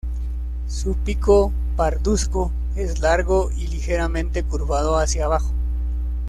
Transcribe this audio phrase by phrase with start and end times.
[0.67, 5.51] Su pico parduzco es largo y ligeramente curvado hacia abajo.